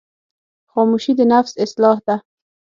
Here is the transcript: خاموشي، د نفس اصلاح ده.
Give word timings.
خاموشي، 0.71 1.11
د 1.17 1.21
نفس 1.33 1.53
اصلاح 1.65 1.97
ده. 2.07 2.15